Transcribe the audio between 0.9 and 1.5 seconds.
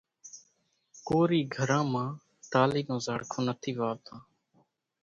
ڪورِي